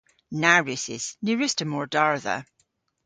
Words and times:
Na 0.41 0.53
wrussys. 0.61 1.05
Ny 1.23 1.31
wruss'ta 1.35 1.65
mordardha. 1.71 2.37